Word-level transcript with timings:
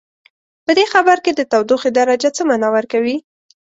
په 0.65 0.71
دې 0.77 0.85
خبر 0.93 1.17
کې 1.25 1.31
د 1.35 1.41
تودوخې 1.51 1.89
درجه 1.99 2.29
څه 2.35 2.41
معنا 2.49 2.69
ورکوي؟ 2.77 3.15